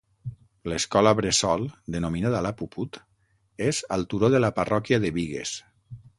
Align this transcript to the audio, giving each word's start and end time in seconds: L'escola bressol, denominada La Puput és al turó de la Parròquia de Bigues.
L'escola 0.71 1.11
bressol, 1.19 1.65
denominada 1.97 2.41
La 2.47 2.53
Puput 2.63 2.99
és 3.67 3.83
al 3.99 4.09
turó 4.15 4.33
de 4.37 4.43
la 4.47 4.53
Parròquia 4.61 5.03
de 5.07 5.15
Bigues. 5.21 5.55